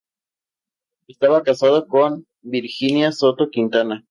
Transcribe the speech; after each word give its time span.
Estaba 1.07 1.43
casado 1.43 1.87
con 1.87 2.25
Virginia 2.41 3.11
Soto 3.11 3.51
Quintana. 3.51 3.99